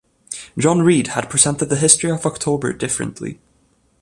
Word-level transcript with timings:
John 0.57 0.81
Reed 0.81 1.09
had 1.09 1.29
presented 1.29 1.65
the 1.65 1.75
history 1.75 2.09
of 2.09 2.25
October 2.25 2.73
differently. 2.73 3.39